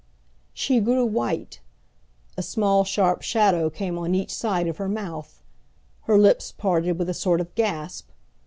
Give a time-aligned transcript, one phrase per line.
[0.51, 1.59] She grew white.
[2.35, 5.43] A small sharp shadow came on each side of her mouth.
[6.05, 8.07] Her lips parted with a sort of gasp.